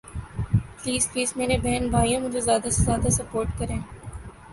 please 0.77 1.07
please 1.11 1.33
میرے 1.35 1.57
بہن 1.57 1.87
بھائیوں 1.89 2.21
مجھے 2.21 2.41
زیادہ 2.41 2.69
سے 2.69 2.83
زیادہ 2.83 3.09
سپورٹ 3.09 3.57
کریں 3.59 3.77